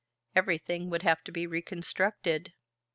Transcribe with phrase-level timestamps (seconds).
[0.35, 2.53] Everything would have to be reconstructed.